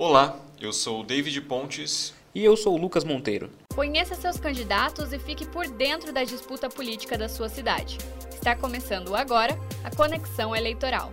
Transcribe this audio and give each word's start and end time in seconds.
Olá, 0.00 0.38
eu 0.60 0.72
sou 0.72 1.00
o 1.00 1.02
David 1.02 1.40
Pontes. 1.40 2.14
E 2.32 2.44
eu 2.44 2.56
sou 2.56 2.74
o 2.74 2.80
Lucas 2.80 3.02
Monteiro. 3.02 3.50
Conheça 3.74 4.14
seus 4.14 4.38
candidatos 4.38 5.12
e 5.12 5.18
fique 5.18 5.44
por 5.44 5.66
dentro 5.66 6.12
da 6.12 6.22
disputa 6.22 6.68
política 6.68 7.18
da 7.18 7.28
sua 7.28 7.48
cidade. 7.48 7.98
Está 8.32 8.54
começando 8.54 9.16
agora 9.16 9.58
a 9.82 9.90
Conexão 9.90 10.54
Eleitoral. 10.54 11.12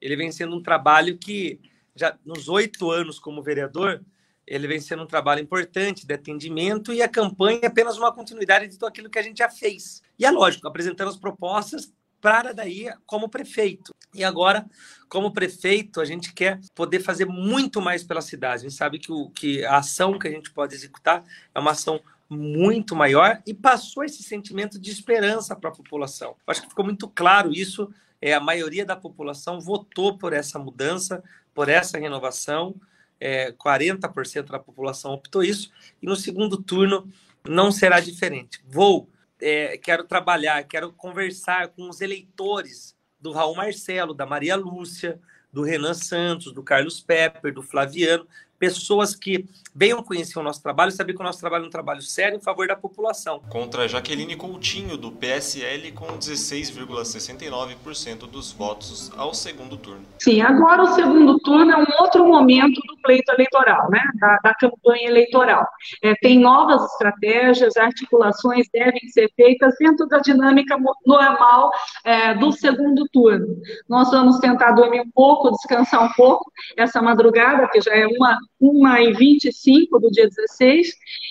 ele 0.00 0.16
vem 0.16 0.30
sendo 0.30 0.56
um 0.56 0.62
trabalho 0.62 1.18
que 1.18 1.60
já 1.94 2.16
nos 2.24 2.48
oito 2.48 2.90
anos 2.90 3.18
como 3.18 3.42
vereador 3.42 4.02
ele 4.46 4.66
vem 4.66 4.80
sendo 4.80 5.02
um 5.02 5.06
trabalho 5.06 5.42
importante 5.42 6.06
de 6.06 6.14
atendimento 6.14 6.92
e 6.92 7.02
a 7.02 7.08
campanha 7.08 7.60
é 7.64 7.66
apenas 7.66 7.98
uma 7.98 8.12
continuidade 8.12 8.68
de 8.68 8.74
tudo 8.74 8.86
aquilo 8.86 9.10
que 9.10 9.18
a 9.18 9.22
gente 9.22 9.38
já 9.38 9.50
fez. 9.50 10.02
E 10.18 10.24
é 10.24 10.30
lógico, 10.30 10.66
apresentando 10.66 11.08
as 11.08 11.18
propostas 11.18 11.92
para 12.18 12.54
daí 12.54 12.88
como 13.04 13.28
prefeito. 13.28 13.94
E 14.14 14.24
agora, 14.24 14.64
como 15.06 15.32
prefeito, 15.32 16.00
a 16.00 16.04
gente 16.06 16.32
quer 16.32 16.58
poder 16.74 17.00
fazer 17.00 17.26
muito 17.26 17.80
mais 17.80 18.02
pela 18.02 18.22
cidade. 18.22 18.64
A 18.64 18.68
gente 18.70 18.78
sabe 18.78 18.98
que, 18.98 19.12
o, 19.12 19.28
que 19.28 19.62
a 19.66 19.76
ação 19.76 20.18
que 20.18 20.26
a 20.26 20.30
gente 20.30 20.50
pode 20.50 20.74
executar 20.74 21.22
é 21.54 21.60
uma 21.60 21.72
ação 21.72 22.00
muito 22.28 22.94
maior 22.94 23.42
e 23.46 23.54
passou 23.54 24.04
esse 24.04 24.22
sentimento 24.22 24.78
de 24.78 24.90
esperança 24.90 25.56
para 25.56 25.70
a 25.70 25.74
população. 25.74 26.36
Acho 26.46 26.62
que 26.62 26.68
ficou 26.68 26.84
muito 26.84 27.08
claro 27.08 27.52
isso. 27.52 27.92
É, 28.20 28.34
a 28.34 28.40
maioria 28.40 28.84
da 28.84 28.96
população 28.96 29.60
votou 29.60 30.18
por 30.18 30.32
essa 30.32 30.58
mudança, 30.58 31.22
por 31.54 31.68
essa 31.68 31.98
renovação. 31.98 32.74
É, 33.20 33.52
40% 33.52 34.50
da 34.50 34.58
população 34.58 35.12
optou 35.12 35.42
isso. 35.42 35.72
E 36.02 36.06
no 36.06 36.16
segundo 36.16 36.62
turno 36.62 37.10
não 37.48 37.72
será 37.72 37.98
diferente. 38.00 38.60
Vou, 38.68 39.08
é, 39.40 39.78
quero 39.78 40.04
trabalhar, 40.04 40.62
quero 40.64 40.92
conversar 40.92 41.68
com 41.68 41.88
os 41.88 42.00
eleitores 42.00 42.94
do 43.20 43.32
Raul 43.32 43.56
Marcelo, 43.56 44.12
da 44.12 44.26
Maria 44.26 44.54
Lúcia, 44.54 45.18
do 45.52 45.62
Renan 45.62 45.94
Santos, 45.94 46.52
do 46.52 46.62
Carlos 46.62 47.00
Pepper, 47.00 47.52
do 47.52 47.62
Flaviano, 47.62 48.26
pessoas 48.58 49.14
que 49.14 49.46
venham 49.74 50.02
conhecer 50.02 50.38
o 50.38 50.42
nosso 50.42 50.60
trabalho 50.60 50.88
e 50.88 50.92
saber 50.92 51.14
que 51.14 51.20
o 51.20 51.24
nosso 51.24 51.38
trabalho 51.38 51.64
é 51.64 51.68
um 51.68 51.70
trabalho 51.70 52.02
sério 52.02 52.36
em 52.36 52.40
favor 52.40 52.66
da 52.66 52.74
população. 52.74 53.40
Contra 53.48 53.86
Jaqueline 53.86 54.34
Coutinho, 54.34 54.96
do 54.96 55.12
PSL, 55.12 55.92
com 55.92 56.18
16,69% 56.18 58.28
dos 58.28 58.50
votos 58.50 59.12
ao 59.16 59.32
segundo 59.32 59.76
turno. 59.76 60.04
Sim, 60.18 60.40
agora 60.40 60.82
o 60.82 60.94
segundo 60.94 61.38
turno 61.38 61.70
é 61.70 61.76
um 61.76 61.86
outro 62.00 62.26
momento 62.26 62.80
do 62.88 62.96
pleito 63.02 63.30
eleitoral, 63.32 63.88
né? 63.88 64.02
da, 64.20 64.38
da 64.42 64.54
campanha 64.54 65.08
eleitoral. 65.08 65.64
É, 66.02 66.14
tem 66.16 66.40
novas 66.40 66.82
estratégias, 66.92 67.76
articulações 67.76 68.66
devem 68.72 69.08
ser 69.10 69.30
feitas 69.36 69.76
dentro 69.78 70.08
da 70.08 70.18
dinâmica 70.18 70.76
normal 71.06 71.70
é, 72.04 72.34
do 72.34 72.50
segundo 72.50 73.06
turno. 73.12 73.46
Nós 73.88 74.10
vamos 74.10 74.40
tentar 74.40 74.72
dormir 74.72 75.02
um 75.02 75.10
pouco, 75.12 75.52
descansar 75.52 76.02
um 76.02 76.12
pouco 76.14 76.50
essa 76.76 77.00
madrugada, 77.00 77.68
que 77.68 77.80
já 77.80 77.94
é 77.94 78.06
uma 78.06 78.36
1h25 78.60 80.00
do 80.00 80.10
dia 80.10 80.28
16, 80.28 80.88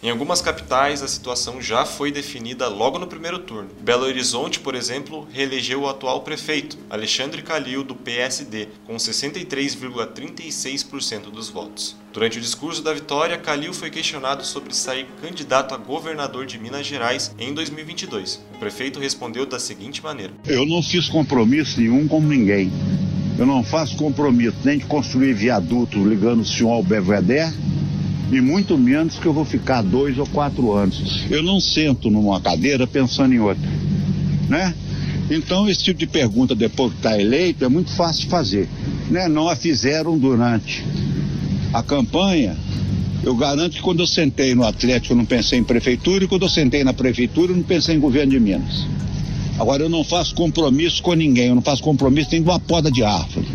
Em 0.03 0.09
algumas 0.09 0.41
capitais, 0.41 1.01
a 1.01 1.07
situação 1.07 1.61
já 1.61 1.85
foi 1.85 2.11
definida 2.11 2.67
logo 2.67 2.99
no 2.99 3.07
primeiro 3.07 3.39
turno. 3.39 3.69
Belo 3.79 4.03
Horizonte, 4.03 4.59
por 4.59 4.75
exemplo, 4.75 5.25
reelegeu 5.31 5.83
o 5.83 5.87
atual 5.87 6.23
prefeito, 6.23 6.77
Alexandre 6.89 7.41
Calil, 7.41 7.85
do 7.85 7.95
PSD, 7.95 8.67
com 8.85 8.97
63,36% 8.97 11.31
dos 11.31 11.47
votos. 11.47 11.95
Durante 12.11 12.37
o 12.37 12.41
discurso 12.41 12.83
da 12.83 12.93
vitória, 12.93 13.37
Calil 13.37 13.73
foi 13.73 13.89
questionado 13.89 14.45
sobre 14.45 14.75
sair 14.75 15.07
candidato 15.21 15.73
a 15.73 15.77
governador 15.77 16.45
de 16.45 16.59
Minas 16.59 16.85
Gerais 16.85 17.33
em 17.39 17.53
2022. 17.53 18.43
O 18.55 18.57
prefeito 18.57 18.99
respondeu 18.99 19.45
da 19.45 19.57
seguinte 19.57 20.03
maneira: 20.03 20.33
Eu 20.45 20.65
não 20.65 20.83
fiz 20.83 21.07
compromisso 21.07 21.79
nenhum 21.79 22.09
com 22.09 22.19
ninguém. 22.19 22.69
Eu 23.39 23.45
não 23.45 23.63
faço 23.63 23.95
compromisso 23.95 24.57
nem 24.65 24.79
de 24.79 24.85
construir 24.85 25.33
viaduto 25.33 26.05
ligando 26.05 26.41
o 26.41 26.45
senhor 26.45 26.73
ao 26.73 26.83
Belvedere, 26.83 27.53
e 28.31 28.41
muito 28.41 28.77
menos 28.77 29.19
que 29.19 29.25
eu 29.25 29.33
vou 29.33 29.45
ficar 29.45 29.81
dois 29.81 30.17
ou 30.17 30.25
quatro 30.27 30.71
anos. 30.71 31.25
Eu 31.29 31.43
não 31.43 31.59
sento 31.59 32.09
numa 32.09 32.39
cadeira 32.41 32.87
pensando 32.87 33.33
em 33.33 33.39
outra, 33.39 33.69
né? 34.49 34.73
Então, 35.29 35.69
esse 35.69 35.83
tipo 35.83 35.99
de 35.99 36.07
pergunta 36.07 36.53
depois 36.53 36.91
que 36.91 36.97
está 36.97 37.19
eleito 37.19 37.63
é 37.63 37.69
muito 37.69 37.91
fácil 37.91 38.27
fazer. 38.29 38.67
Né? 39.09 39.27
Não 39.27 39.47
a 39.47 39.55
fizeram 39.55 40.17
durante 40.17 40.83
a 41.73 41.81
campanha, 41.81 42.55
eu 43.23 43.35
garanto 43.35 43.77
que 43.77 43.81
quando 43.81 44.01
eu 44.01 44.07
sentei 44.07 44.53
no 44.53 44.65
Atlético 44.65 45.13
eu 45.13 45.17
não 45.17 45.25
pensei 45.25 45.57
em 45.57 45.63
prefeitura 45.63 46.25
e 46.25 46.27
quando 46.27 46.43
eu 46.43 46.49
sentei 46.49 46.83
na 46.83 46.93
prefeitura 46.93 47.51
eu 47.51 47.55
não 47.55 47.63
pensei 47.63 47.95
em 47.95 47.99
governo 47.99 48.31
de 48.31 48.39
Minas. 48.39 48.85
Agora 49.57 49.83
eu 49.83 49.89
não 49.89 50.03
faço 50.03 50.35
compromisso 50.35 51.01
com 51.01 51.13
ninguém, 51.13 51.47
eu 51.47 51.55
não 51.55 51.61
faço 51.61 51.81
compromisso 51.81 52.29
nem 52.31 52.41
de 52.41 52.49
uma 52.49 52.59
poda 52.59 52.91
de 52.91 53.03
árvore. 53.03 53.47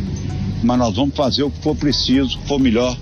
Mas 0.63 0.79
nós 0.79 0.97
vamos 0.97 1.15
fazer 1.15 1.43
o 1.43 1.51
que 1.51 1.61
for 1.63 1.77
preciso, 1.77 2.39
o 2.39 2.41
que 2.41 2.49
for 2.49 2.59
melhor 2.59 2.97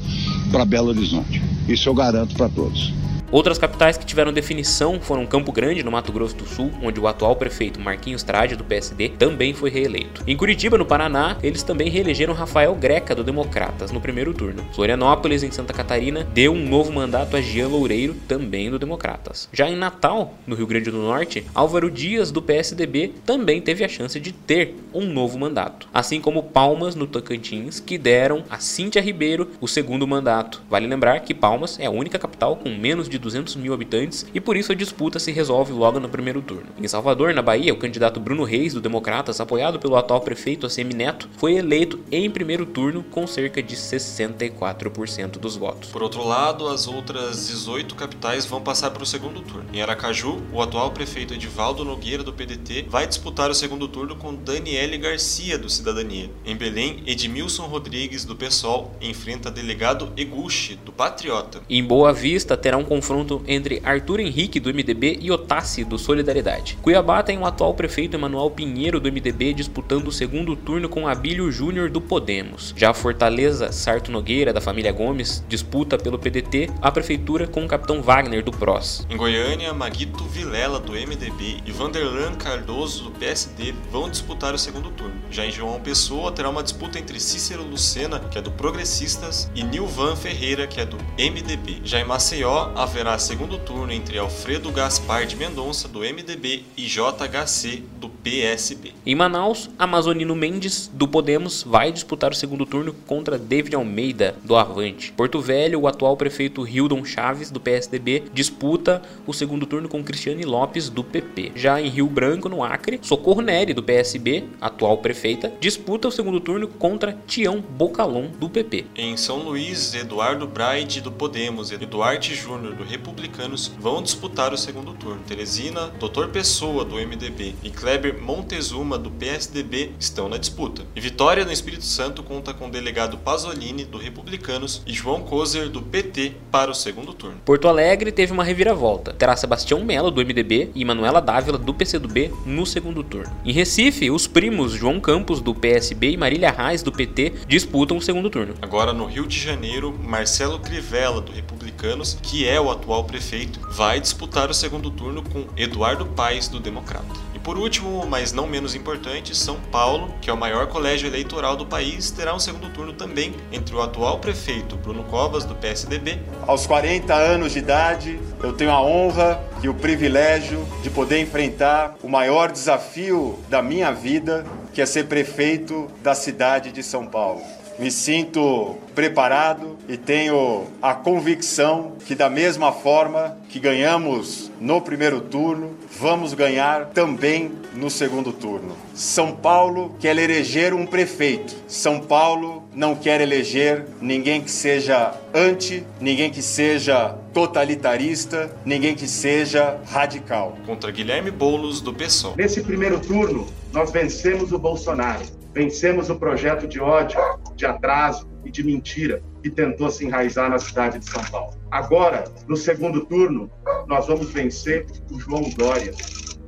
para 0.50 0.64
Belo 0.64 0.88
Horizonte. 0.88 1.40
Isso 1.68 1.88
eu 1.88 1.94
garanto 1.94 2.34
para 2.34 2.48
todos. 2.48 2.92
Outras 3.30 3.58
capitais 3.58 3.98
que 3.98 4.06
tiveram 4.06 4.32
definição 4.32 5.00
foram 5.00 5.26
Campo 5.26 5.50
Grande, 5.50 5.82
no 5.82 5.90
Mato 5.90 6.12
Grosso 6.12 6.36
do 6.36 6.46
Sul, 6.46 6.70
onde 6.80 7.00
o 7.00 7.08
atual 7.08 7.34
prefeito 7.34 7.80
Marquinhos 7.80 8.22
Trade, 8.22 8.54
do 8.54 8.62
PSD, 8.62 9.08
também 9.08 9.52
foi 9.52 9.68
reeleito. 9.68 10.22
Em 10.26 10.36
Curitiba, 10.36 10.78
no 10.78 10.86
Paraná, 10.86 11.36
eles 11.42 11.64
também 11.64 11.90
reelegeram 11.90 12.34
Rafael 12.34 12.74
Greca, 12.76 13.16
do 13.16 13.24
Democratas, 13.24 13.90
no 13.90 14.00
primeiro 14.00 14.32
turno. 14.32 14.64
Florianópolis, 14.72 15.42
em 15.42 15.50
Santa 15.50 15.72
Catarina, 15.72 16.22
deu 16.32 16.52
um 16.52 16.68
novo 16.68 16.92
mandato 16.92 17.36
a 17.36 17.40
Jean 17.40 17.66
Loureiro, 17.66 18.14
também 18.28 18.70
do 18.70 18.78
Democratas. 18.78 19.48
Já 19.52 19.68
em 19.68 19.76
Natal, 19.76 20.34
no 20.46 20.54
Rio 20.54 20.66
Grande 20.66 20.90
do 20.90 20.98
Norte, 20.98 21.44
Álvaro 21.52 21.90
Dias, 21.90 22.30
do 22.30 22.40
PSDB, 22.40 23.12
também 23.24 23.60
teve 23.60 23.82
a 23.82 23.88
chance 23.88 24.20
de 24.20 24.30
ter 24.30 24.76
um 24.94 25.04
novo 25.04 25.36
mandato. 25.36 25.88
Assim 25.92 26.20
como 26.20 26.44
Palmas, 26.44 26.94
no 26.94 27.06
Tocantins, 27.06 27.80
que 27.80 27.98
deram 27.98 28.44
a 28.48 28.58
Cíntia 28.58 29.02
Ribeiro 29.02 29.50
o 29.60 29.66
segundo 29.66 30.06
mandato. 30.06 30.62
Vale 30.70 30.86
lembrar 30.86 31.20
que 31.20 31.34
Palmas 31.34 31.78
é 31.80 31.86
a 31.86 31.90
única 31.90 32.18
capital 32.18 32.56
com 32.56 32.70
menos 32.70 33.08
de 33.08 33.15
de 33.16 33.18
200 33.18 33.56
mil 33.56 33.72
habitantes 33.72 34.26
e 34.34 34.40
por 34.40 34.56
isso 34.56 34.72
a 34.72 34.74
disputa 34.74 35.18
se 35.18 35.32
resolve 35.32 35.72
logo 35.72 35.98
no 35.98 36.08
primeiro 36.08 36.42
turno. 36.42 36.66
Em 36.78 36.86
Salvador, 36.86 37.34
na 37.34 37.42
Bahia, 37.42 37.72
o 37.72 37.78
candidato 37.78 38.20
Bruno 38.20 38.44
Reis, 38.44 38.74
do 38.74 38.80
Democratas, 38.80 39.40
apoiado 39.40 39.78
pelo 39.78 39.96
atual 39.96 40.20
prefeito 40.20 40.66
ACM 40.66 40.94
Neto, 40.94 41.28
foi 41.36 41.54
eleito 41.54 41.98
em 42.10 42.30
primeiro 42.30 42.66
turno 42.66 43.02
com 43.02 43.26
cerca 43.26 43.62
de 43.62 43.74
64% 43.74 45.38
dos 45.38 45.56
votos. 45.56 45.90
Por 45.90 46.02
outro 46.02 46.26
lado, 46.26 46.68
as 46.68 46.86
outras 46.86 47.48
18 47.48 47.94
capitais 47.94 48.44
vão 48.46 48.60
passar 48.60 48.90
para 48.90 49.02
o 49.02 49.06
segundo 49.06 49.40
turno. 49.40 49.66
Em 49.72 49.82
Aracaju, 49.82 50.42
o 50.52 50.60
atual 50.60 50.90
prefeito 50.90 51.34
Edivaldo 51.34 51.84
Nogueira, 51.84 52.22
do 52.22 52.32
PDT, 52.32 52.86
vai 52.88 53.06
disputar 53.06 53.50
o 53.50 53.54
segundo 53.54 53.88
turno 53.88 54.16
com 54.16 54.34
Daniele 54.34 54.98
Garcia, 54.98 55.58
do 55.58 55.70
Cidadania. 55.70 56.30
Em 56.44 56.56
Belém, 56.56 57.02
Edmilson 57.06 57.64
Rodrigues, 57.64 58.24
do 58.24 58.36
PSOL, 58.36 58.94
enfrenta 59.00 59.50
delegado 59.50 60.12
Eguchi, 60.16 60.76
do 60.76 60.92
Patriota. 60.92 61.60
Em 61.68 61.82
Boa 61.82 62.12
Vista, 62.12 62.56
terá 62.56 62.76
um 62.76 62.84
confronto 62.84 63.05
confronto 63.06 63.40
entre 63.46 63.80
Arthur 63.84 64.18
Henrique 64.18 64.58
do 64.58 64.74
MDB 64.74 65.20
e 65.20 65.30
Otassi 65.30 65.84
do 65.84 65.96
Solidariedade. 65.96 66.76
Cuiabá 66.82 67.22
tem 67.22 67.38
o 67.38 67.46
atual 67.46 67.72
prefeito 67.72 68.16
Emanuel 68.16 68.50
Pinheiro 68.50 68.98
do 68.98 69.10
MDB 69.10 69.54
disputando 69.54 70.08
o 70.08 70.12
segundo 70.12 70.56
turno 70.56 70.88
com 70.88 71.06
Abílio 71.06 71.52
Júnior 71.52 71.88
do 71.88 72.00
Podemos. 72.00 72.74
Já 72.76 72.92
Fortaleza, 72.92 73.70
Sarto 73.70 74.10
Nogueira 74.10 74.52
da 74.52 74.60
família 74.60 74.90
Gomes 74.90 75.44
disputa 75.48 75.96
pelo 75.96 76.18
PDT 76.18 76.68
a 76.82 76.90
prefeitura 76.90 77.46
com 77.46 77.64
o 77.64 77.68
capitão 77.68 78.02
Wagner 78.02 78.42
do 78.42 78.50
PROS. 78.50 79.06
Em 79.08 79.16
Goiânia, 79.16 79.72
Maguito 79.72 80.24
Vilela 80.24 80.80
do 80.80 80.92
MDB 80.92 81.58
e 81.64 81.70
Vanderlan 81.70 82.34
Cardoso 82.34 83.04
do 83.04 83.10
PSD 83.12 83.72
vão 83.92 84.10
disputar 84.10 84.52
o 84.52 84.58
segundo 84.58 84.90
turno. 84.90 85.14
Já 85.30 85.46
em 85.46 85.52
João 85.52 85.80
Pessoa 85.80 86.32
terá 86.32 86.50
uma 86.50 86.62
disputa 86.62 86.98
entre 86.98 87.20
Cícero 87.20 87.62
Lucena, 87.62 88.18
que 88.18 88.36
é 88.36 88.42
do 88.42 88.50
Progressistas, 88.50 89.48
e 89.54 89.62
Nilvan 89.62 90.16
Ferreira, 90.16 90.66
que 90.66 90.80
é 90.80 90.84
do 90.84 90.96
MDB. 91.16 91.82
Já 91.84 92.00
em 92.00 92.04
Maceió, 92.04 92.72
a 92.74 92.95
haverá 92.96 93.18
segundo 93.18 93.58
turno 93.58 93.92
entre 93.92 94.18
Alfredo 94.18 94.72
Gaspar 94.72 95.26
de 95.26 95.36
Mendonça, 95.36 95.86
do 95.86 95.98
MDB, 95.98 96.64
e 96.78 96.86
JHC, 96.86 97.82
do 97.98 98.08
PSB. 98.26 98.92
Em 99.06 99.14
Manaus, 99.14 99.70
Amazonino 99.78 100.34
Mendes, 100.34 100.90
do 100.92 101.06
Podemos, 101.06 101.62
vai 101.62 101.92
disputar 101.92 102.32
o 102.32 102.34
segundo 102.34 102.66
turno 102.66 102.92
contra 103.06 103.38
David 103.38 103.76
Almeida, 103.76 104.34
do 104.42 104.56
Avante. 104.56 105.12
Porto 105.12 105.40
Velho, 105.40 105.82
o 105.82 105.86
atual 105.86 106.16
prefeito 106.16 106.66
Hildon 106.66 107.04
Chaves, 107.04 107.52
do 107.52 107.60
PSDB, 107.60 108.24
disputa 108.34 109.00
o 109.28 109.32
segundo 109.32 109.64
turno 109.64 109.88
com 109.88 110.02
Cristiane 110.02 110.44
Lopes, 110.44 110.88
do 110.88 111.04
PP. 111.04 111.52
Já 111.54 111.80
em 111.80 111.88
Rio 111.88 112.08
Branco, 112.08 112.48
no 112.48 112.64
Acre, 112.64 112.98
Socorro 113.00 113.40
Neri, 113.40 113.72
do 113.72 113.80
PSB, 113.80 114.42
atual 114.60 114.98
prefeita, 114.98 115.52
disputa 115.60 116.08
o 116.08 116.10
segundo 116.12 116.40
turno 116.40 116.66
contra 116.66 117.16
Tião 117.28 117.60
Bocalon, 117.60 118.26
do 118.40 118.50
PP. 118.50 118.86
Em 118.96 119.16
São 119.16 119.36
Luís, 119.36 119.94
Eduardo 119.94 120.48
Braide, 120.48 121.00
do 121.00 121.12
Podemos, 121.12 121.70
e 121.70 121.76
Duarte 121.76 122.34
Júnior, 122.34 122.74
do 122.74 122.82
Republicanos 122.82 123.70
vão 123.78 124.02
disputar 124.02 124.52
o 124.52 124.58
segundo 124.58 124.94
turno. 124.94 125.22
Teresina, 125.28 125.92
Dr. 126.00 126.26
Pessoa, 126.32 126.84
do 126.84 126.96
MDB, 126.96 127.54
e 127.62 127.70
Kleber 127.70 128.15
Montezuma, 128.16 128.98
do 128.98 129.10
PSDB, 129.10 129.92
estão 129.98 130.28
na 130.28 130.36
disputa. 130.36 130.82
E 130.94 131.00
Vitória, 131.00 131.44
no 131.44 131.52
Espírito 131.52 131.84
Santo, 131.84 132.22
conta 132.22 132.52
com 132.52 132.66
o 132.66 132.70
delegado 132.70 133.18
Pasolini, 133.18 133.84
do 133.84 133.98
Republicanos, 133.98 134.82
e 134.86 134.92
João 134.92 135.20
Kozer, 135.20 135.68
do 135.68 135.82
PT, 135.82 136.32
para 136.50 136.70
o 136.70 136.74
segundo 136.74 137.12
turno. 137.12 137.40
Porto 137.44 137.68
Alegre 137.68 138.10
teve 138.10 138.32
uma 138.32 138.44
reviravolta. 138.44 139.12
Terá 139.12 139.36
Sebastião 139.36 139.84
Melo, 139.84 140.10
do 140.10 140.20
MDB, 140.20 140.70
e 140.74 140.84
Manuela 140.84 141.20
Dávila, 141.20 141.58
do 141.58 141.74
PCdoB, 141.74 142.32
no 142.44 142.66
segundo 142.66 143.02
turno. 143.02 143.32
Em 143.44 143.52
Recife, 143.52 144.10
os 144.10 144.26
primos 144.26 144.72
João 144.72 145.00
Campos, 145.00 145.40
do 145.40 145.54
PSB, 145.54 146.10
e 146.10 146.16
Marília 146.16 146.50
Reis, 146.50 146.82
do 146.82 146.92
PT, 146.92 147.34
disputam 147.46 147.96
o 147.96 148.02
segundo 148.02 148.30
turno. 148.30 148.54
Agora, 148.62 148.92
no 148.92 149.06
Rio 149.06 149.26
de 149.26 149.38
Janeiro, 149.38 149.96
Marcelo 150.02 150.58
Crivella, 150.58 151.20
do 151.20 151.32
Republicanos, 151.32 152.18
que 152.22 152.46
é 152.46 152.60
o 152.60 152.70
atual 152.70 153.04
prefeito, 153.04 153.60
vai 153.70 154.00
disputar 154.00 154.50
o 154.50 154.54
segundo 154.54 154.90
turno 154.90 155.22
com 155.22 155.44
Eduardo 155.56 156.06
Paes, 156.06 156.48
do 156.48 156.58
Democrata. 156.58 157.06
Por 157.46 157.56
último, 157.56 158.04
mas 158.04 158.32
não 158.32 158.44
menos 158.44 158.74
importante, 158.74 159.32
São 159.32 159.60
Paulo, 159.70 160.12
que 160.20 160.28
é 160.28 160.32
o 160.32 160.36
maior 160.36 160.66
colégio 160.66 161.06
eleitoral 161.06 161.56
do 161.56 161.64
país, 161.64 162.10
terá 162.10 162.34
um 162.34 162.40
segundo 162.40 162.70
turno 162.70 162.92
também 162.92 163.36
entre 163.52 163.72
o 163.72 163.80
atual 163.80 164.18
prefeito 164.18 164.74
Bruno 164.74 165.04
Covas, 165.04 165.44
do 165.44 165.54
PSDB. 165.54 166.18
Aos 166.44 166.66
40 166.66 167.14
anos 167.14 167.52
de 167.52 167.60
idade, 167.60 168.18
eu 168.42 168.52
tenho 168.52 168.72
a 168.72 168.82
honra 168.82 169.40
e 169.62 169.68
o 169.68 169.74
privilégio 169.74 170.66
de 170.82 170.90
poder 170.90 171.20
enfrentar 171.20 171.94
o 172.02 172.08
maior 172.08 172.50
desafio 172.50 173.38
da 173.48 173.62
minha 173.62 173.92
vida, 173.92 174.44
que 174.74 174.82
é 174.82 174.86
ser 174.86 175.04
prefeito 175.06 175.86
da 176.02 176.16
cidade 176.16 176.72
de 176.72 176.82
São 176.82 177.06
Paulo. 177.06 177.42
Me 177.78 177.90
sinto 177.90 178.76
preparado 178.94 179.76
e 179.86 179.98
tenho 179.98 180.64
a 180.80 180.94
convicção 180.94 181.92
que, 182.06 182.14
da 182.14 182.30
mesma 182.30 182.72
forma 182.72 183.36
que 183.50 183.60
ganhamos 183.60 184.50
no 184.58 184.80
primeiro 184.80 185.20
turno, 185.20 185.76
vamos 186.00 186.32
ganhar 186.32 186.86
também 186.86 187.52
no 187.74 187.90
segundo 187.90 188.32
turno. 188.32 188.74
São 188.94 189.32
Paulo 189.32 189.94
quer 190.00 190.16
eleger 190.16 190.72
um 190.72 190.86
prefeito. 190.86 191.54
São 191.68 192.00
Paulo 192.00 192.64
não 192.74 192.94
quer 192.94 193.20
eleger 193.20 193.84
ninguém 194.00 194.40
que 194.40 194.50
seja 194.50 195.12
anti, 195.34 195.84
ninguém 196.00 196.30
que 196.30 196.40
seja 196.40 197.14
totalitarista, 197.34 198.50
ninguém 198.64 198.94
que 198.94 199.06
seja 199.06 199.78
radical. 199.86 200.56
Contra 200.64 200.90
Guilherme 200.90 201.30
Boulos, 201.30 201.82
do 201.82 201.92
PSOL. 201.92 202.34
Nesse 202.36 202.62
primeiro 202.62 202.98
turno, 202.98 203.46
nós 203.76 203.90
vencemos 203.90 204.52
o 204.52 204.58
Bolsonaro. 204.58 205.22
Vencemos 205.52 206.08
o 206.08 206.16
projeto 206.16 206.66
de 206.66 206.80
ódio, 206.80 207.20
de 207.54 207.66
atraso 207.66 208.26
e 208.42 208.50
de 208.50 208.64
mentira 208.64 209.22
que 209.42 209.50
tentou 209.50 209.90
se 209.90 210.06
enraizar 210.06 210.48
na 210.48 210.58
cidade 210.58 210.98
de 210.98 211.04
São 211.04 211.22
Paulo. 211.24 211.52
Agora, 211.70 212.24
no 212.48 212.56
segundo 212.56 213.04
turno, 213.04 213.50
nós 213.86 214.06
vamos 214.06 214.30
vencer 214.30 214.86
o 215.12 215.20
João 215.20 215.42
Dória. 215.50 215.92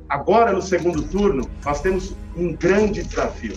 Agora, 0.09 0.51
no 0.51 0.61
segundo 0.61 1.03
turno, 1.03 1.47
nós 1.63 1.81
temos 1.81 2.15
um 2.35 2.55
grande 2.55 3.03
desafio. 3.03 3.55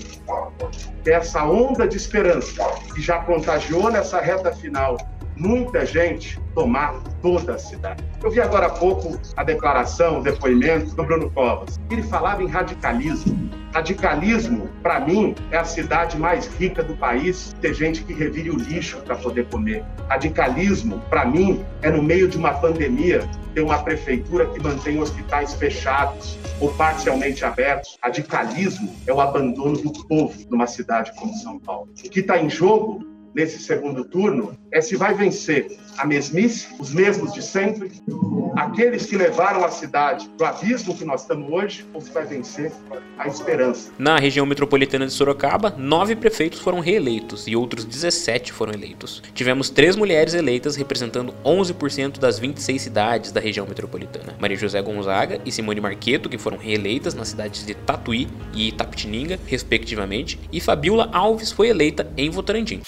É 1.07 1.13
essa 1.13 1.43
onda 1.43 1.89
de 1.89 1.97
esperança 1.97 2.63
que 2.95 3.01
já 3.01 3.21
contagiou 3.21 3.91
nessa 3.91 4.21
reta 4.21 4.53
final 4.53 4.99
muita 5.37 5.85
gente 5.85 6.41
tomar 6.55 7.01
toda 7.21 7.55
a 7.55 7.59
cidade. 7.59 8.05
Eu 8.23 8.31
vi 8.31 8.41
agora 8.41 8.67
há 8.67 8.71
pouco 8.71 9.19
a 9.37 9.43
declaração, 9.43 10.21
o 10.21 10.23
depoimento 10.23 10.95
do 10.95 11.03
Bruno 11.03 11.31
Covas. 11.31 11.81
Ele 11.91 12.03
falava 12.03 12.43
em 12.43 12.47
radicalismo. 12.47 13.51
Radicalismo, 13.73 14.69
para 14.83 15.01
mim, 15.01 15.35
é 15.51 15.57
a 15.57 15.65
cidade 15.65 16.19
mais 16.19 16.47
rica 16.47 16.83
do 16.83 16.95
país, 16.95 17.55
ter 17.61 17.73
gente 17.73 18.05
que 18.05 18.13
revire 18.13 18.51
o 18.51 18.57
lixo 18.57 18.99
para 18.99 19.17
poder 19.17 19.47
comer. 19.47 19.83
Radicalismo, 20.09 21.01
para 21.09 21.25
mim, 21.25 21.65
é 21.81 21.91
no 21.91 22.03
meio 22.03 22.29
de 22.29 22.37
uma 22.37 22.53
pandemia 22.53 23.27
ter 23.55 23.61
uma 23.61 23.83
prefeitura 23.83 24.47
que 24.47 24.61
mantém 24.63 25.01
hospitais 25.01 25.55
fechados 25.55 26.39
ou 26.61 26.73
parcialmente 26.75 27.45
abertos. 27.45 27.99
Radicalismo 28.03 28.95
é 29.07 29.13
o 29.13 29.21
abandono 29.21 29.77
do 29.77 29.93
povo 30.07 30.35
numa 30.51 30.67
cidade 30.67 31.13
como 31.17 31.35
São 31.35 31.59
Paulo. 31.59 31.89
O 32.05 32.11
que 32.11 32.21
está 32.21 32.39
em 32.39 32.49
jogo 32.49 33.12
nesse 33.35 33.59
segundo 33.59 34.05
turno 34.05 34.57
é 34.71 34.81
se 34.81 34.97
vai 34.97 35.15
vencer 35.15 35.77
a 35.99 36.07
mesmice, 36.07 36.69
os 36.79 36.93
mesmos 36.93 37.33
de 37.33 37.43
sempre, 37.43 37.91
aqueles 38.57 39.07
que 39.07 39.17
levaram 39.17 39.65
a 39.65 39.71
cidade 39.71 40.29
para 40.37 40.47
o 40.47 40.51
abismo 40.51 40.97
que 40.97 41.05
nós 41.05 41.23
estamos 41.23 41.51
hoje, 41.51 41.87
ou 41.93 42.01
se 42.01 42.11
vai 42.11 42.25
vencer 42.25 42.73
a 43.19 43.29
esperança. 43.29 43.91
Na 43.99 44.19
região 44.19 44.47
metropolitana 44.47 45.07
de 45.07 45.13
Sorocaba, 45.13 45.75
nove 45.77 46.17
prefeitos 46.17 46.61
foram 46.61 46.81
reeleitos 46.81 47.47
e 47.47 47.55
outros 47.55 47.85
17 47.85 48.53
foram 48.53 48.73
eleitos. 48.73 49.23
Tivemos 49.35 49.71
três 49.71 49.97
mulheres 49.97 50.35
eleitas 50.35 50.77
representando 50.77 51.35
11% 51.45 52.19
das 52.19 52.39
26 52.39 52.81
cidades 52.81 53.33
da 53.33 53.41
região 53.41 53.67
metropolitana. 53.67 54.35
Maria 54.41 54.57
José 54.57 54.81
Gonzaga 54.81 55.41
e 55.45 55.53
Simone 55.53 55.81
Marqueto, 55.81 56.29
que 56.29 56.39
foram 56.39 56.57
reeleitas 56.57 57.15
nas 57.15 57.29
cidades 57.29 57.67
de 57.67 57.75
Tatuí 57.75 58.29
e 58.55 58.69
Itapetininga, 58.69 59.39
respectivamente, 59.47 60.39
e 60.51 60.61
Fabiola 60.61 61.09
Alves 61.13 61.53
foi 61.53 61.69
eleita 61.69 62.11
em 62.17 62.31
Votorantim. 62.31 62.81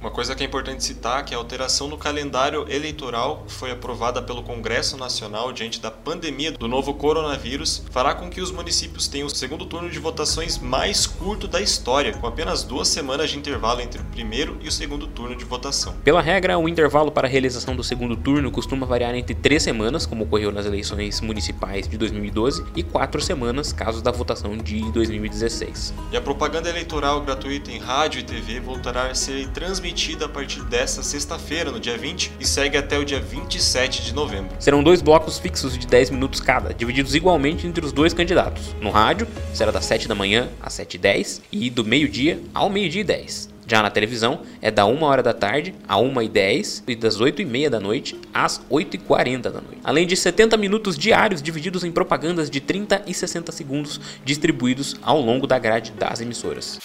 Uma 0.00 0.12
coisa 0.12 0.34
que 0.34 0.44
é 0.44 0.46
importante 0.46 0.84
citar 0.84 1.20
é 1.20 1.22
que 1.24 1.34
a 1.34 1.38
alteração 1.38 1.88
no 1.88 1.98
calendário 1.98 2.64
eleitoral 2.70 3.44
foi 3.48 3.72
aprovada 3.72 4.22
pelo 4.22 4.44
Congresso 4.44 4.96
Nacional 4.96 5.52
diante 5.52 5.80
da 5.80 5.90
pandemia 5.90 6.52
do 6.52 6.68
novo 6.68 6.94
coronavírus 6.94 7.82
fará 7.90 8.14
com 8.14 8.30
que 8.30 8.40
os 8.40 8.52
municípios 8.52 9.08
tenham 9.08 9.26
o 9.26 9.30
segundo 9.30 9.66
turno 9.66 9.90
de 9.90 9.98
votações 9.98 10.56
mais 10.56 11.04
curto 11.04 11.48
da 11.48 11.60
história, 11.60 12.12
com 12.12 12.26
apenas 12.28 12.62
duas 12.62 12.86
semanas 12.86 13.30
de 13.30 13.38
intervalo 13.38 13.80
entre 13.80 14.00
o 14.00 14.04
primeiro 14.04 14.56
e 14.62 14.68
o 14.68 14.72
segundo 14.72 15.08
turno 15.08 15.34
de 15.34 15.44
votação. 15.44 15.94
Pela 16.04 16.20
regra, 16.20 16.56
o 16.58 16.68
intervalo 16.68 17.10
para 17.10 17.26
a 17.26 17.30
realização 17.30 17.74
do 17.74 17.82
segundo 17.82 18.16
turno 18.16 18.52
costuma 18.52 18.86
variar 18.86 19.16
entre 19.16 19.34
três 19.34 19.64
semanas, 19.64 20.06
como 20.06 20.24
ocorreu 20.24 20.52
nas 20.52 20.64
eleições 20.64 21.20
municipais 21.20 21.88
de 21.88 21.98
2012, 21.98 22.64
e 22.76 22.84
quatro 22.84 23.20
semanas, 23.20 23.72
caso 23.72 24.00
da 24.00 24.12
votação 24.12 24.56
de 24.56 24.80
2016. 24.92 25.92
E 26.12 26.16
a 26.16 26.20
propaganda 26.20 26.68
eleitoral 26.68 27.20
gratuita 27.20 27.72
em 27.72 27.78
rádio 27.78 28.20
e 28.20 28.22
TV 28.22 28.60
voltará 28.60 29.06
a 29.08 29.14
ser 29.14 29.48
transmitida 29.48 29.77
transmitida 29.78 30.26
a 30.26 30.28
partir 30.28 30.60
desta 30.64 31.04
sexta-feira, 31.04 31.70
no 31.70 31.78
dia 31.78 31.96
20, 31.96 32.32
e 32.40 32.46
segue 32.46 32.76
até 32.76 32.98
o 32.98 33.04
dia 33.04 33.20
27 33.20 34.02
de 34.02 34.12
novembro. 34.12 34.56
Serão 34.58 34.82
dois 34.82 35.00
blocos 35.00 35.38
fixos 35.38 35.78
de 35.78 35.86
10 35.86 36.10
minutos 36.10 36.40
cada, 36.40 36.74
divididos 36.74 37.14
igualmente 37.14 37.64
entre 37.64 37.84
os 37.84 37.92
dois 37.92 38.12
candidatos. 38.12 38.74
No 38.80 38.90
rádio, 38.90 39.28
será 39.54 39.70
das 39.70 39.84
7 39.84 40.08
da 40.08 40.16
manhã 40.16 40.48
às 40.60 40.74
7h10 40.74 41.42
e 41.52 41.70
do 41.70 41.84
meio-dia 41.84 42.40
ao 42.52 42.68
meio-dia 42.68 43.02
e 43.02 43.04
10. 43.04 43.57
Já 43.68 43.82
na 43.82 43.90
televisão, 43.90 44.40
é 44.62 44.70
da 44.70 44.86
1 44.86 45.02
hora 45.02 45.22
da 45.22 45.34
tarde 45.34 45.74
a 45.86 45.96
1h10 45.96 46.84
e 46.88 46.96
das 46.96 47.20
8h30 47.20 47.68
da 47.68 47.78
noite 47.78 48.18
às 48.32 48.62
8h40 48.70 49.42
da 49.42 49.60
noite. 49.60 49.78
Além 49.84 50.06
de 50.06 50.16
70 50.16 50.56
minutos 50.56 50.96
diários 50.96 51.42
divididos 51.42 51.84
em 51.84 51.92
propagandas 51.92 52.48
de 52.48 52.62
30 52.62 53.02
e 53.06 53.12
60 53.12 53.52
segundos 53.52 54.00
distribuídos 54.24 54.96
ao 55.02 55.20
longo 55.20 55.46
da 55.46 55.58
grade 55.58 55.92
das 55.92 56.22
emissoras. 56.22 56.80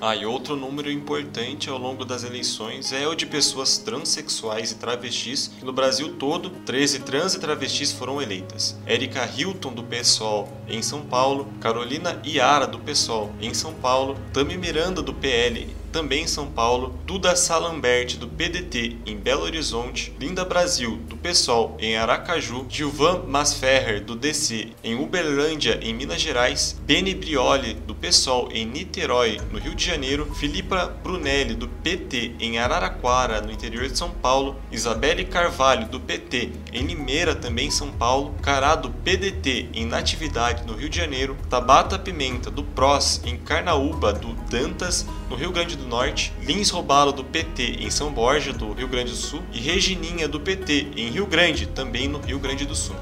Ah, 0.00 0.14
e 0.14 0.24
outro 0.24 0.54
número 0.54 0.90
importante 0.90 1.68
ao 1.68 1.76
longo 1.76 2.04
das 2.04 2.22
eleições 2.22 2.92
é 2.92 3.06
o 3.08 3.14
de 3.14 3.26
pessoas 3.26 3.76
transexuais 3.76 4.70
e 4.70 4.76
travestis. 4.76 5.50
No 5.62 5.72
Brasil 5.72 6.14
todo, 6.14 6.48
13 6.64 7.00
trans 7.00 7.34
e 7.34 7.40
travestis 7.40 7.92
foram 7.92 8.22
eleitas. 8.22 8.78
Erika 8.86 9.28
Hilton, 9.36 9.72
do 9.72 9.82
PSOL, 9.82 10.48
em 10.68 10.80
São 10.80 11.02
Paulo. 11.02 11.52
Carolina 11.60 12.18
Iara, 12.24 12.66
do 12.68 12.78
PSOL, 12.78 13.30
em 13.40 13.52
São 13.52 13.74
Paulo. 13.74 14.16
Tami 14.32 14.56
Miranda, 14.56 15.02
do 15.02 15.12
PL, 15.12 15.66
também 15.90 16.24
em 16.24 16.26
São 16.26 16.46
Paulo, 16.46 16.98
Duda 17.04 17.36
Salambert, 17.36 18.16
do 18.16 18.28
PDT, 18.28 18.96
em 19.06 19.16
Belo 19.16 19.42
Horizonte, 19.42 20.14
Linda 20.18 20.44
Brasil, 20.44 20.96
do 21.08 21.16
PSOL, 21.16 21.76
em 21.78 21.96
Aracaju, 21.96 22.66
Gilvan 22.68 23.24
Masferrer, 23.26 24.02
do 24.02 24.14
DC, 24.14 24.68
em 24.82 24.94
Uberlândia, 24.94 25.78
em 25.82 25.92
Minas 25.92 26.20
Gerais, 26.20 26.76
Beni 26.82 27.14
Brioli, 27.14 27.74
do 27.74 27.94
PSOL, 27.94 28.48
em 28.52 28.64
Niterói, 28.64 29.40
no 29.52 29.58
Rio 29.58 29.74
de 29.74 29.84
Janeiro, 29.84 30.32
Filipa 30.34 30.86
Brunelli, 31.02 31.54
do 31.54 31.68
PT, 31.68 32.32
em 32.40 32.58
Araraquara, 32.58 33.40
no 33.40 33.52
interior 33.52 33.88
de 33.88 33.98
São 33.98 34.10
Paulo, 34.10 34.56
Isabelle 34.70 35.24
Carvalho, 35.24 35.88
do 35.88 36.00
PT, 36.00 36.52
em 36.72 36.86
Limeira, 36.86 37.34
também 37.34 37.68
em 37.68 37.70
São 37.70 37.90
Paulo, 37.90 38.34
Cará, 38.42 38.74
do 38.74 38.90
PDT, 38.90 39.68
em 39.74 39.84
Natividade, 39.84 40.64
no 40.66 40.74
Rio 40.74 40.88
de 40.88 40.96
Janeiro, 40.96 41.36
Tabata 41.48 41.98
Pimenta, 41.98 42.50
do 42.50 42.62
PROS, 42.62 43.22
em 43.24 43.36
Carnaúba, 43.36 44.12
do 44.12 44.32
Dantas, 44.48 45.06
no 45.28 45.36
Rio 45.36 45.52
Grande 45.52 45.76
do 45.76 45.79
Norte, 45.86 46.32
Lins 46.40 46.70
Robalo 46.70 47.12
do 47.12 47.24
PT 47.24 47.78
em 47.80 47.90
São 47.90 48.12
Borja, 48.12 48.52
do 48.52 48.72
Rio 48.72 48.88
Grande 48.88 49.10
do 49.10 49.16
Sul, 49.16 49.42
e 49.52 49.58
Regininha 49.58 50.28
do 50.28 50.40
PT 50.40 50.88
em 50.96 51.10
Rio 51.10 51.26
Grande, 51.26 51.66
também 51.66 52.08
no 52.08 52.18
Rio 52.20 52.38
Grande 52.38 52.64
do 52.64 52.74
Sul. 52.74 52.96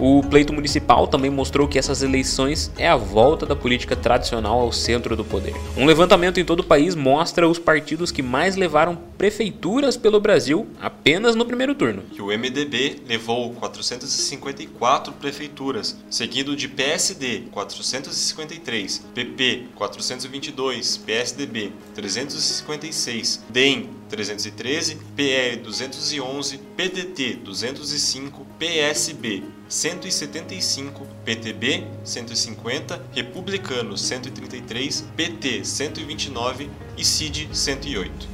O 0.00 0.22
pleito 0.22 0.52
municipal 0.52 1.08
também 1.08 1.28
mostrou 1.28 1.66
que 1.66 1.76
essas 1.76 2.02
eleições 2.02 2.70
é 2.78 2.86
a 2.86 2.94
volta 2.96 3.44
da 3.44 3.56
política 3.56 3.96
tradicional 3.96 4.60
ao 4.60 4.70
centro 4.70 5.16
do 5.16 5.24
poder. 5.24 5.54
Um 5.76 5.86
levantamento 5.86 6.38
em 6.38 6.44
todo 6.44 6.60
o 6.60 6.64
país 6.64 6.94
mostra 6.94 7.48
os 7.48 7.58
partidos 7.58 8.12
que 8.12 8.22
mais 8.22 8.54
levaram 8.54 8.96
prefeituras 9.18 9.96
pelo 9.96 10.20
Brasil 10.20 10.68
apenas 10.80 11.34
no 11.34 11.44
primeiro 11.44 11.74
turno. 11.74 12.02
Que 12.12 12.22
o 12.22 12.26
MDB 12.26 13.02
levou 13.08 13.52
454 13.54 15.12
prefeituras, 15.14 15.98
seguido 16.08 16.54
de 16.54 16.68
PSD 16.68 17.48
453, 17.50 19.04
PP 19.12 19.64
422, 19.74 20.96
PSDB 20.98 21.72
356, 21.94 23.44
DEM 23.50 23.90
313, 24.08 24.96
PL 25.16 25.56
211, 25.56 26.58
PDT 26.76 27.40
205, 27.42 28.46
PSB 28.58 29.42
175, 29.68 31.06
PTB 31.24 31.86
150, 32.02 33.02
Republicano 33.12 33.96
133, 33.96 35.04
PT 35.16 35.64
129 35.64 36.70
e 36.96 37.04
CID 37.04 37.48
108. 37.52 38.28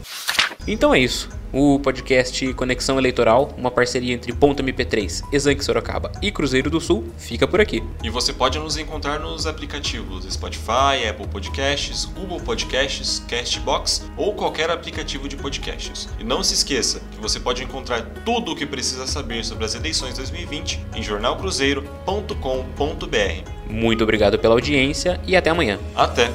Então 0.66 0.94
é 0.94 1.00
isso. 1.00 1.28
O 1.56 1.78
podcast 1.78 2.52
Conexão 2.54 2.98
Eleitoral, 2.98 3.54
uma 3.56 3.70
parceria 3.70 4.12
entre 4.12 4.32
Ponto 4.32 4.60
MP3, 4.60 5.22
Exanque 5.32 5.64
Sorocaba 5.64 6.10
e 6.20 6.32
Cruzeiro 6.32 6.68
do 6.68 6.80
Sul, 6.80 7.04
fica 7.16 7.46
por 7.46 7.60
aqui. 7.60 7.80
E 8.02 8.10
você 8.10 8.32
pode 8.32 8.58
nos 8.58 8.76
encontrar 8.76 9.20
nos 9.20 9.46
aplicativos 9.46 10.24
Spotify, 10.24 11.06
Apple 11.08 11.28
Podcasts, 11.28 12.06
Google 12.06 12.40
Podcasts, 12.40 13.24
Castbox 13.28 14.04
ou 14.16 14.34
qualquer 14.34 14.68
aplicativo 14.68 15.28
de 15.28 15.36
podcasts. 15.36 16.08
E 16.18 16.24
não 16.24 16.42
se 16.42 16.54
esqueça 16.54 17.00
que 17.12 17.20
você 17.20 17.38
pode 17.38 17.62
encontrar 17.62 18.02
tudo 18.24 18.50
o 18.50 18.56
que 18.56 18.66
precisa 18.66 19.06
saber 19.06 19.44
sobre 19.44 19.64
as 19.64 19.76
eleições 19.76 20.16
2020 20.16 20.80
em 20.96 21.04
jornalcruzeiro.com.br. 21.04 23.70
Muito 23.70 24.02
obrigado 24.02 24.40
pela 24.40 24.54
audiência 24.54 25.20
e 25.24 25.36
até 25.36 25.50
amanhã. 25.50 25.78
Até! 25.94 26.32